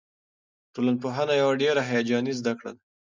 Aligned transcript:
ټولنپوهنه 0.73 1.33
یوه 1.41 1.53
ډېره 1.61 1.81
هیجاني 1.91 2.33
زده 2.39 2.53
کړه 2.59 2.71
ده. 2.75 2.81